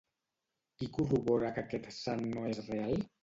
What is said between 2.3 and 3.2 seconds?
no és real?